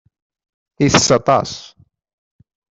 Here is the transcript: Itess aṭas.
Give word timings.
Itess 0.85 1.09
aṭas. 1.17 1.51